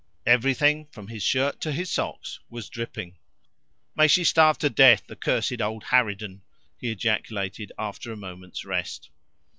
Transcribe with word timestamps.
Everything, 0.25 0.87
from 0.87 1.09
his 1.09 1.21
shirt 1.21 1.61
to 1.61 1.71
his 1.71 1.91
socks, 1.91 2.39
was 2.49 2.69
dripping. 2.69 3.19
"May 3.95 4.07
she 4.07 4.23
starve 4.23 4.57
to 4.57 4.67
death, 4.71 5.03
the 5.05 5.15
cursed 5.15 5.61
old 5.61 5.83
harridan!" 5.83 6.41
he 6.75 6.89
ejaculated 6.89 7.71
after 7.77 8.11
a 8.11 8.17
moment's 8.17 8.65
rest. 8.65 9.11